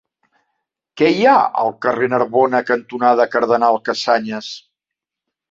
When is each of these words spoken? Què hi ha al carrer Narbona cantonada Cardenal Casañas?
Què 1.01 1.09
hi 1.17 1.27
ha 1.31 1.35
al 1.63 1.69
carrer 1.87 2.09
Narbona 2.15 2.63
cantonada 2.71 3.29
Cardenal 3.37 3.79
Casañas? 3.91 4.51